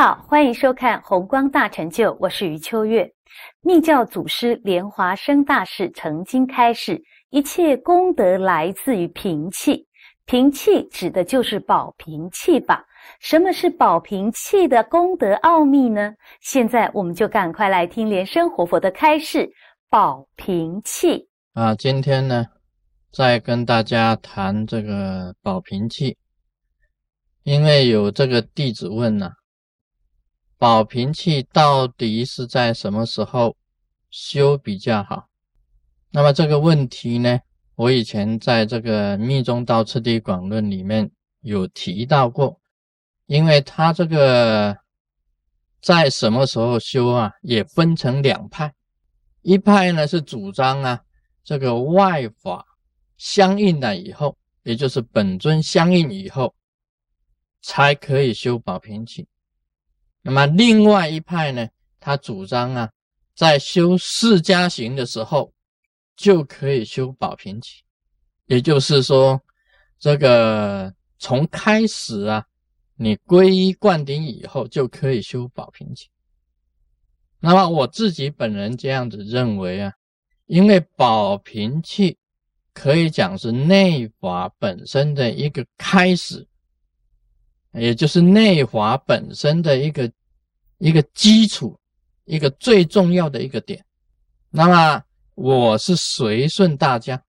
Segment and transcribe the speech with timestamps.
[0.00, 3.12] 好，欢迎收看《红光大成就》，我是余秋月。
[3.60, 9.86] 密教祖师莲华生大师曾经开示：一切功德来自于平气，
[10.24, 12.82] 平气指的就是保平气法。
[13.20, 16.14] 什么是保平气的功德奥秘呢？
[16.40, 19.52] 现在我们就赶快来听莲生活佛的开示：
[19.90, 22.46] 保平气啊，今天呢，
[23.12, 26.16] 再跟大家谈这个保平气，
[27.42, 29.32] 因为有这个弟子问呢。
[30.60, 33.56] 保平气到底是在什么时候
[34.10, 35.26] 修比较好？
[36.10, 37.40] 那么这个问题呢，
[37.76, 41.10] 我以前在这个《密宗道次第广论》里面
[41.40, 42.60] 有提到过，
[43.24, 44.76] 因为他这个
[45.80, 48.74] 在什么时候修啊，也分成两派，
[49.40, 51.00] 一派呢是主张啊，
[51.42, 52.66] 这个外法
[53.16, 56.54] 相应了以后，也就是本尊相应以后，
[57.62, 59.26] 才可以修保平气。
[60.22, 61.68] 那么另外一派呢，
[61.98, 62.90] 他主张啊，
[63.34, 65.52] 在修释迦行的时候
[66.14, 67.82] 就可以修保平气，
[68.46, 69.40] 也就是说，
[69.98, 72.44] 这个从开始啊，
[72.96, 76.08] 你皈依灌顶以后就可以修保平气。
[77.38, 79.92] 那么我自己本人这样子认为啊，
[80.44, 82.18] 因为保平气
[82.74, 86.46] 可以讲是内法本身的一个开始。
[87.72, 90.10] 也就是内华本身的一个
[90.78, 91.78] 一个基础，
[92.24, 93.84] 一个最重要的一个点。
[94.50, 95.02] 那么
[95.34, 97.22] 我是随顺大家，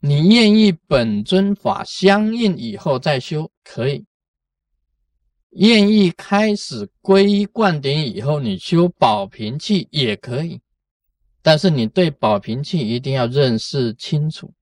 [0.00, 4.04] 你愿意本尊法相应以后再修可以，
[5.50, 10.60] 愿意开始皈依灌顶以后你修保平气也可以，
[11.42, 14.52] 但是你对保平气一定要认识清楚。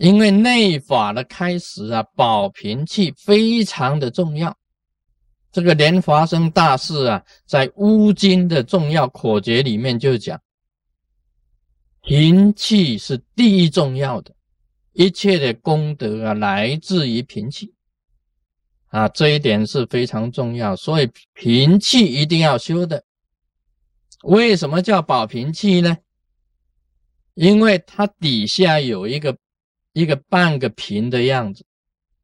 [0.00, 4.56] 因为内法的开始啊，保平气非常的重要。
[5.52, 10.40] 这个莲华生大师啊，在《乌金》的重要口诀里面就讲，
[12.00, 14.34] 平气是第一重要的，
[14.94, 17.74] 一切的功德啊，来自于平气
[18.86, 20.74] 啊，这一点是非常重要。
[20.74, 23.04] 所以平气一定要修的。
[24.22, 25.98] 为什么叫保平气呢？
[27.34, 29.36] 因为它底下有一个。
[29.92, 31.64] 一个半个平的样子，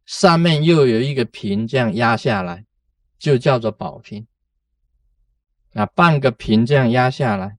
[0.05, 2.65] 上面又有一个平，这样压下来，
[3.19, 4.27] 就叫做宝平。
[5.75, 7.59] 啊，半个平这样压下来，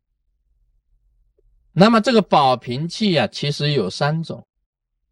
[1.71, 4.47] 那么这个宝平器啊，其实有三种，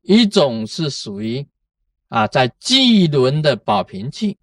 [0.01, 1.47] 一种是属于
[2.07, 4.39] 啊在际轮的宝平器，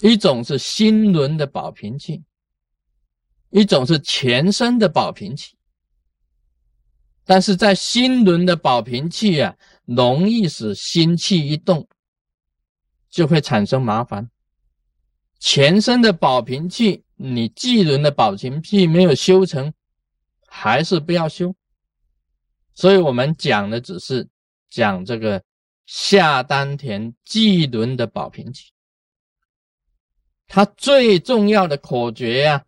[0.00, 2.24] 一种是心轮的宝平器，
[3.50, 5.55] 一种是前身的宝平器。
[7.28, 11.86] 但是在心轮的保平气啊，容易使心气一动，
[13.10, 14.30] 就会产生麻烦。
[15.40, 19.74] 全身的保平气，你气轮的保平气没有修成，
[20.46, 21.52] 还是不要修。
[22.74, 24.28] 所以我们讲的只是
[24.70, 25.42] 讲这个
[25.84, 28.70] 下丹田气轮的保平气。
[30.46, 32.64] 它最重要的口诀呀，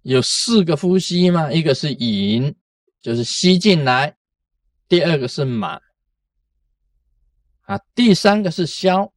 [0.00, 2.56] 有四个呼吸嘛，一个是引。
[3.00, 4.16] 就是吸进来，
[4.88, 5.80] 第二个是满，
[7.62, 9.12] 啊，第三个是消，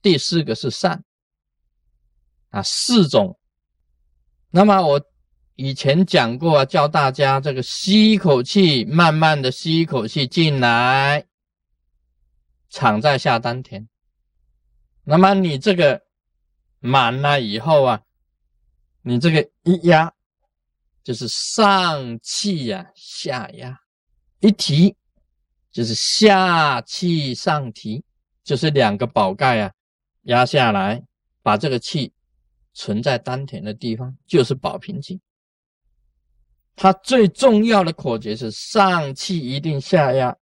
[0.00, 1.04] 第四个是散，
[2.50, 3.38] 啊，四种。
[4.50, 5.04] 那么我
[5.56, 11.26] 以前讲过啊，教大家这个吸一口气，慢慢的吸一口气进来，
[12.70, 13.88] 藏在下丹田。
[15.02, 16.02] 那么你这个
[16.78, 18.02] 满了以后啊，
[19.02, 20.12] 你这个一压。
[21.06, 23.78] 就是上气呀，下压，
[24.40, 24.92] 一提
[25.70, 28.02] 就是下气上提，
[28.42, 29.72] 就是两个宝盖啊
[30.22, 31.00] 压下来，
[31.44, 32.12] 把这个气
[32.74, 35.20] 存在丹田的地方，就是保平气。
[36.74, 40.36] 它最重要的口诀是上气一定下压，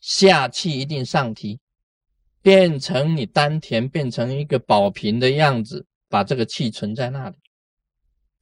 [0.00, 1.60] 下气一定上提，
[2.40, 7.36] 变成你丹田变成一个宝瓶的样子，把这个气存在那里。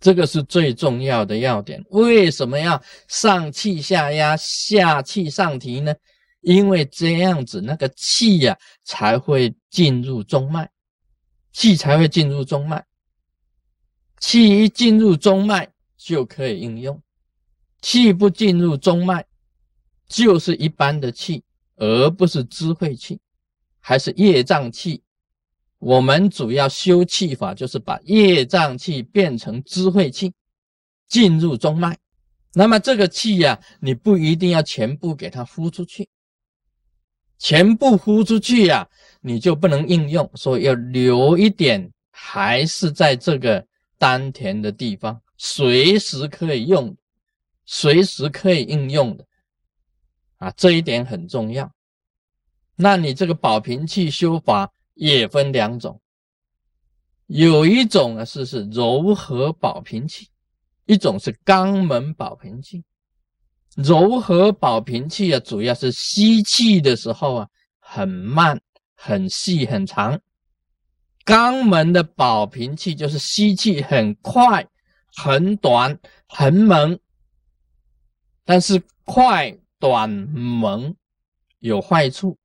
[0.00, 1.82] 这个是最重要的要点。
[1.90, 5.94] 为什么要上气下压、下气上提呢？
[6.40, 10.70] 因为这样子那个气呀才会进入中脉，
[11.52, 12.84] 气才会进入中脉。
[14.20, 17.02] 气一进入中脉就可以应用，
[17.82, 19.24] 气不进入中脉
[20.08, 21.44] 就是一般的气，
[21.76, 23.20] 而不是智慧气，
[23.80, 25.03] 还是业障气。
[25.84, 30.32] 我们主要修气法，就是把业障气变成智慧气，
[31.06, 31.98] 进入中脉。
[32.54, 36.08] 那么这个气呀，你不一定要全部给它呼出去，
[37.38, 38.88] 全部呼出去呀，
[39.20, 43.66] 你就不能应用，所以要留一点还是在这个
[43.98, 46.96] 丹田的地方，随时可以用，
[47.66, 49.26] 随时可以应用的
[50.38, 51.70] 啊，这一点很重要。
[52.74, 56.00] 那你这个保平气修法也分两种，
[57.26, 60.28] 有一种呢是是柔和保平气，
[60.86, 62.84] 一种是肛门保平气。
[63.76, 67.48] 柔和保平气啊，主要是吸气的时候啊，
[67.80, 68.60] 很慢、
[68.94, 70.20] 很细、很长。
[71.24, 74.64] 肛门的保平气就是吸气很快、
[75.16, 75.98] 很短、
[76.28, 76.96] 很猛，
[78.44, 80.94] 但是快、短、猛
[81.58, 82.38] 有坏处。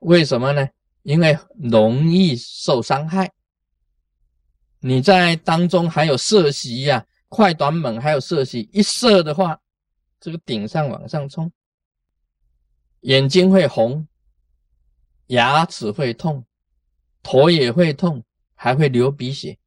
[0.00, 0.66] 为什么呢？
[1.04, 3.32] 因为容易受伤害。
[4.80, 9.58] 你在当中还有射息呀，快、短、猛还有射息，一射的话，
[10.20, 11.50] 这个顶上往上冲，
[13.00, 14.06] 眼睛会红，
[15.28, 16.44] 牙齿会痛。
[17.26, 18.22] 头也会痛，
[18.54, 19.58] 还会流鼻血，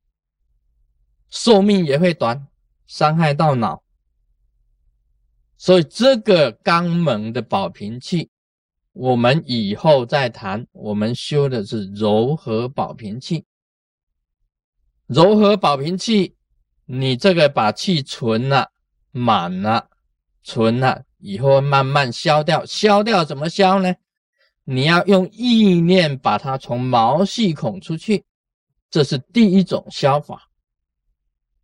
[1.28, 2.48] 寿命也会短，
[2.86, 3.84] 伤害到脑。
[5.58, 8.30] 所以这个肛门的保平器，
[9.00, 10.66] 我们以后再谈。
[10.72, 13.46] 我们修的是柔和保平气，
[15.06, 16.36] 柔和保平气，
[16.86, 18.72] 你这个把气存了、
[19.12, 19.88] 满了、
[20.42, 22.66] 存了以后，慢慢消掉。
[22.66, 23.94] 消掉怎么消呢？
[24.64, 28.26] 你要用意念把它从毛细孔出去，
[28.90, 30.50] 这是第一种消法。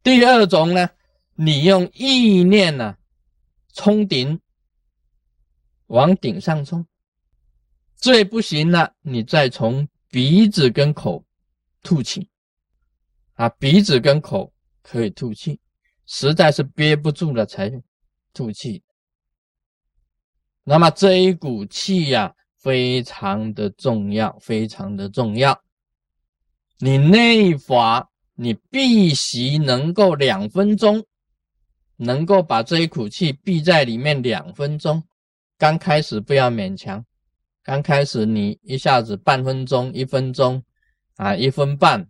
[0.04, 0.88] 第二种呢，
[1.34, 2.96] 你用意念呢
[3.74, 4.40] 冲顶，
[5.88, 6.86] 往顶上冲。
[8.04, 11.24] 最不行了，你再从鼻子跟口
[11.82, 12.28] 吐气。
[13.36, 14.52] 啊，鼻子跟口
[14.82, 15.58] 可以吐气，
[16.06, 17.72] 实在是憋不住了才
[18.34, 18.84] 吐气。
[20.66, 22.36] 那么这一股气呀。
[22.58, 25.62] 非常的重要，非常的重要。
[26.78, 31.06] 你内法，你必须能够两分钟，
[31.98, 35.04] 能够把这一口气闭在里面两分钟。
[35.58, 37.06] 刚开始不要勉强，
[37.64, 40.62] 刚开始你一下子半分钟、一分钟
[41.16, 42.06] 啊，一分半，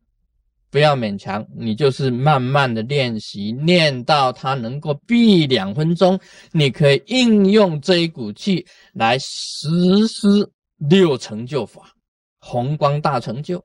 [0.72, 6.20] 不要勉强，你就是慢慢的练习，练到它能够闭两分钟，
[6.52, 8.66] 你可以应用这一股气。
[8.94, 11.94] 来实施六成就法，
[12.40, 13.64] 宏光大成就，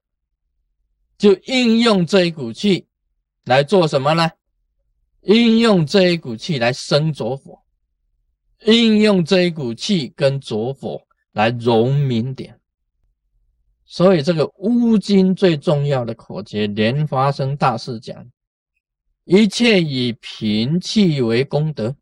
[1.17, 2.87] 就应用这一股气
[3.45, 4.31] 来做什么呢？
[5.23, 7.59] 应用这一股气来生着火，
[8.67, 11.01] 应用这一股气跟着火
[11.33, 12.61] 来融明点。
[13.85, 18.31] 所以这个乌金最重要的口诀，莲花生大师讲，
[19.25, 21.97] 一切以平气为功德。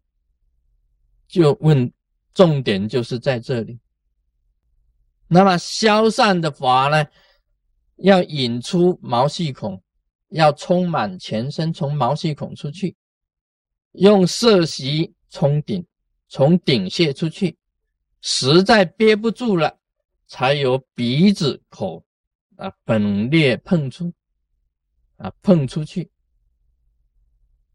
[1.29, 1.93] 就问。
[2.35, 3.81] 重点就是在这里。
[5.27, 7.07] 那么消散的法呢，
[7.97, 9.83] 要引出毛细孔，
[10.29, 12.95] 要充满全身，从毛细孔出去，
[13.93, 15.87] 用色息冲顶，
[16.29, 17.57] 从顶泄出去，
[18.29, 19.79] 实在憋不住了，
[20.27, 22.05] 才由鼻子口
[22.57, 24.13] 啊本裂碰出，
[25.17, 26.11] 啊碰出去，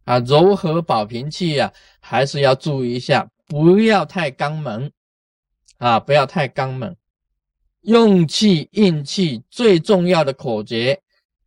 [0.03, 1.71] 啊柔和保平气呀，
[2.01, 3.31] 还是要注意一下。
[3.47, 4.91] 不要太肛门
[5.77, 5.99] 啊！
[5.99, 6.97] 不要太肛门，
[7.81, 11.01] 用气运气最重要的口诀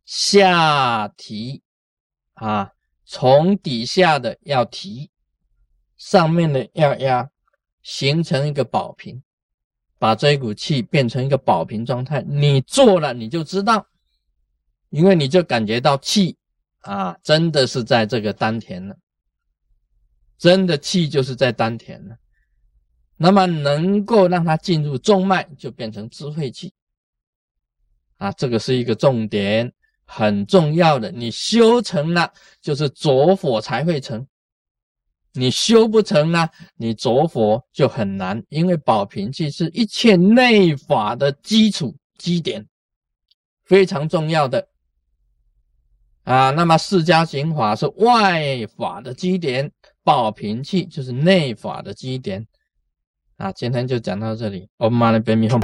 [0.05, 1.61] 下提
[2.33, 2.71] 啊，
[3.05, 5.09] 从底下的要提，
[5.97, 7.29] 上面的要压，
[7.85, 9.21] 形成一个宝瓶，
[9.99, 12.23] 把这一股气变成一个宝瓶状态。
[12.23, 13.87] 你做了你就知道，
[14.89, 16.35] 因为你就感觉到气
[16.81, 18.97] 啊，真的是在这个丹田了。
[20.39, 22.17] 真的气就是在丹田了，
[23.17, 26.73] 那么能够让它进入中脉，就变成智慧气
[28.17, 29.71] 啊，这个是一个重点，
[30.05, 31.11] 很重要的。
[31.11, 34.25] 你修成了，就是着火才会成；
[35.35, 42.65] 你修不成呢，你着佛就很难，因为保平气是一切内法的基础基点，
[43.65, 44.67] 非常重要的
[46.23, 46.49] 啊。
[46.51, 49.71] 那么释迦行法是外法的基点。
[50.03, 52.45] 保平气就是内法的基点
[53.37, 55.59] 啊，今天就讲到这里，我们马上别迷糊。